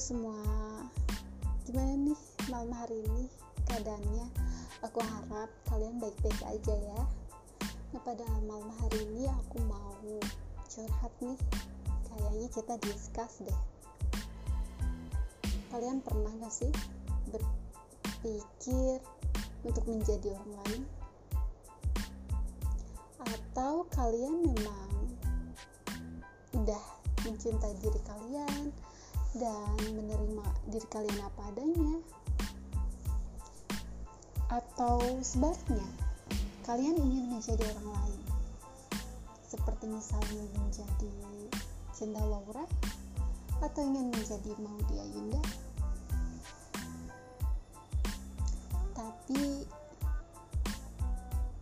[0.00, 0.32] semua,
[1.68, 2.16] gimana nih
[2.48, 3.28] malam hari ini
[3.68, 4.32] keadaannya?
[4.80, 7.00] Aku harap kalian baik-baik aja ya.
[7.92, 10.00] Nah pada malam hari ini aku mau
[10.72, 11.36] curhat nih.
[12.08, 13.60] Kayaknya kita discuss deh.
[15.68, 16.72] Kalian pernah gak sih
[17.28, 19.04] berpikir
[19.68, 20.82] untuk menjadi orang lain?
[23.20, 25.12] Atau kalian memang
[26.56, 26.82] udah
[27.28, 28.72] mencintai diri kalian
[29.38, 31.94] dan menerima diri kalian apa adanya.
[34.50, 35.86] Atau sebaliknya
[36.66, 38.22] kalian ingin menjadi orang lain.
[39.46, 41.14] Seperti misalnya menjadi
[41.94, 42.66] Cinta Laura
[43.60, 45.42] atau ingin menjadi Maudia Yunda.
[48.96, 49.68] Tapi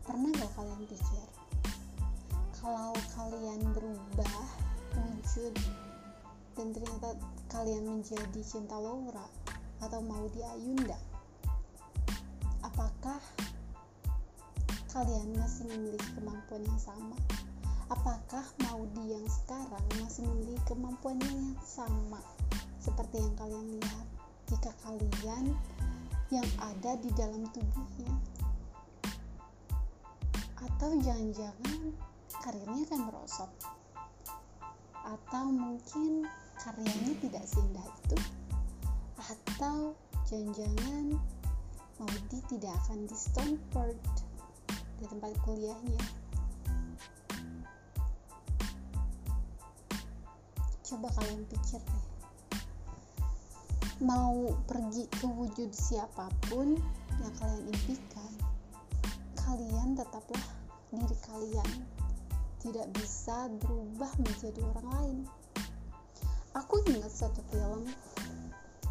[0.08, 1.28] pernah gak kalian pikir
[2.58, 4.40] kalau kalian berubah
[4.96, 5.54] wujud
[6.58, 7.14] dan ternyata
[7.54, 9.22] kalian menjadi cinta Laura
[9.78, 10.98] atau mau di Ayunda.
[12.66, 13.22] Apakah
[14.90, 17.14] kalian masih memiliki kemampuan yang sama?
[17.88, 22.18] Apakah Maudi yang sekarang masih memiliki kemampuan yang sama
[22.82, 24.06] seperti yang kalian lihat?
[24.50, 25.54] Jika kalian
[26.34, 28.12] yang ada di dalam tubuhnya
[30.58, 31.94] atau jangan-jangan
[32.42, 33.50] karirnya akan merosot
[35.08, 36.28] atau mungkin
[36.60, 38.18] karyanya tidak seindah itu.
[39.16, 39.96] Atau
[40.28, 41.16] jangan-jangan
[41.98, 43.98] Maudi tidak akan di Stanford
[45.02, 46.02] di tempat kuliahnya.
[50.86, 52.06] Coba kalian pikir deh.
[53.98, 56.78] Mau pergi ke wujud siapa pun
[57.18, 58.30] yang kalian impikan
[59.48, 60.46] kalian tetaplah
[60.92, 61.70] diri kalian
[62.62, 65.18] tidak bisa berubah menjadi orang lain.
[66.56, 67.86] Aku ingat satu film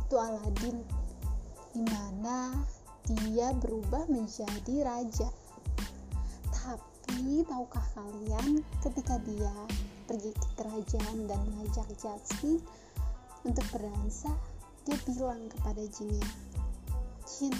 [0.07, 0.77] itu Aladin
[1.75, 2.55] di mana
[3.07, 5.29] dia berubah menjadi raja.
[6.51, 9.55] Tapi tahukah kalian ketika dia
[10.07, 12.63] pergi ke kerajaan dan mengajak Jasmine
[13.43, 14.31] untuk berdansa
[14.87, 16.23] dia bilang kepada jinnya
[17.27, 17.51] Jin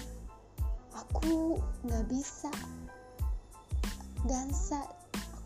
[0.96, 2.52] aku nggak bisa
[4.24, 4.80] dansa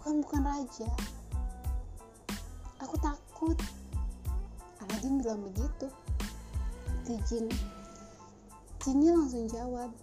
[0.01, 0.89] aku kan bukan raja.
[2.81, 3.53] Aku takut.
[4.81, 5.93] Aladin bilang begitu.
[7.05, 7.45] Ke Jin.
[8.81, 9.93] Jinnya langsung jawab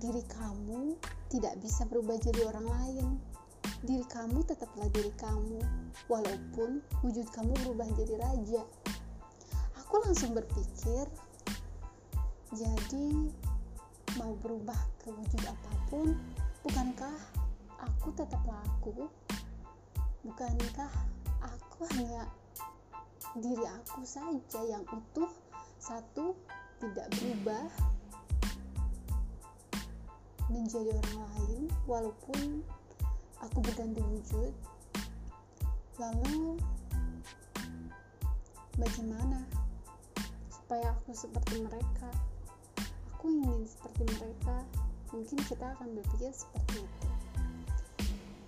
[0.00, 0.96] diri kamu
[1.28, 3.06] tidak bisa berubah jadi orang lain.
[3.84, 5.60] Diri kamu tetaplah diri kamu
[6.08, 8.64] walaupun wujud kamu berubah jadi raja.
[9.76, 11.04] Aku langsung berpikir
[12.56, 13.28] jadi
[14.16, 16.16] mau berubah ke wujud apa pun
[16.64, 17.41] bukankah
[17.82, 19.10] aku tetaplah aku
[20.22, 20.92] bukankah
[21.42, 22.30] aku hanya
[23.34, 25.30] diri aku saja yang utuh?
[25.82, 26.38] Satu
[26.78, 27.66] tidak berubah
[30.46, 32.62] menjadi orang lain walaupun
[33.42, 34.54] aku berganti wujud.
[35.98, 36.54] Lalu
[38.78, 39.42] bagaimana
[40.54, 42.10] supaya aku seperti mereka?
[43.18, 44.56] Aku ingin seperti mereka.
[45.10, 47.01] Mungkin kita akan berpikir seperti itu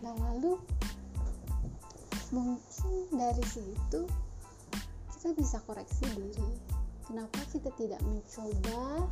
[0.05, 0.61] nah lalu
[2.29, 4.05] mungkin dari situ
[5.25, 6.53] kita bisa koreksi diri.
[7.09, 9.09] Kenapa kita tidak mencoba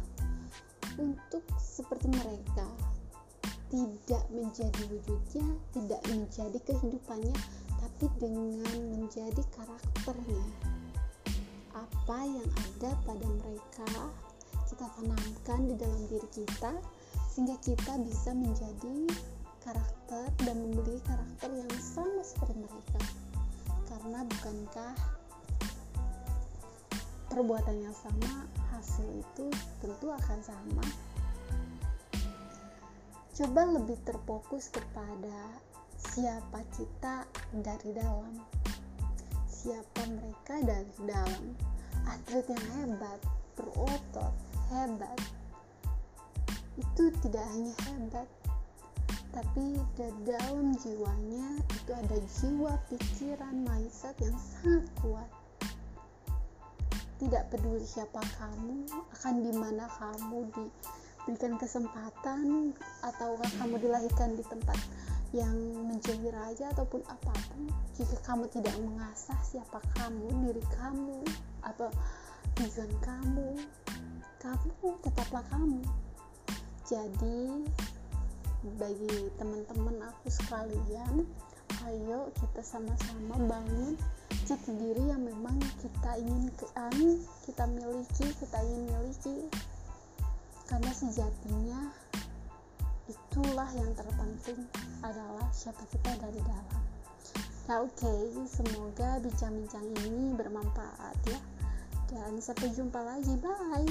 [1.00, 2.68] untuk seperti mereka?
[3.72, 7.32] Tidak menjadi wujudnya tidak menjadi kehidupannya
[7.80, 8.60] tapi dengan
[8.92, 10.44] menjadi karakternya.
[11.72, 13.88] Apa yang ada pada mereka
[14.68, 16.76] kita tanamkan di dalam diri kita
[17.32, 19.08] sehingga kita bisa menjadi
[19.62, 23.00] karakter dan memiliki karakter yang sama seperti mereka.
[23.86, 24.94] Karena bukankah
[27.30, 29.46] perbuatan yang sama hasil itu
[29.80, 30.86] tentu akan sama?
[33.32, 35.56] Coba lebih terfokus kepada
[35.96, 37.24] siapa kita
[37.54, 38.34] dari dalam.
[39.48, 41.54] Siapa mereka dari dalam?
[42.10, 43.22] Atlet yang hebat
[43.56, 44.34] berotot
[44.72, 45.20] hebat.
[46.80, 48.28] Itu tidak hanya hebat
[49.52, 55.28] tapi di dalam jiwanya itu ada jiwa pikiran mindset yang sangat kuat.
[57.20, 62.72] Tidak peduli siapa kamu akan di mana kamu diberikan kesempatan
[63.04, 64.80] atau kamu dilahirkan di tempat
[65.36, 65.52] yang
[65.84, 71.28] menjadi raja ataupun apa pun jika kamu tidak mengasah siapa kamu diri kamu
[71.60, 71.92] atau
[72.56, 73.60] tujuan kamu
[74.40, 75.84] kamu tetaplah kamu.
[76.88, 77.68] Jadi
[78.62, 81.26] bagi teman-teman aku sekalian
[81.90, 83.98] ayo kita sama-sama bangun
[84.46, 86.94] jati diri yang memang kita inginkan
[87.42, 89.38] kita miliki kita ingin miliki.
[90.70, 91.90] Karena sejatinya
[93.10, 94.62] itulah yang terpenting
[95.04, 96.82] adalah siapa kita dari dalam.
[97.66, 101.40] Nah oke okay, semoga bincang-bincang ini bermanfaat ya.
[102.14, 103.90] Dan sampai jumpa lagi bye